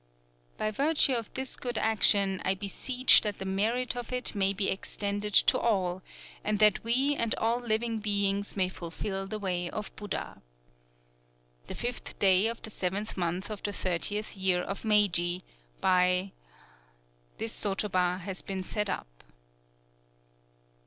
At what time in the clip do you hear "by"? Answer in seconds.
0.57-0.71, 15.81-16.31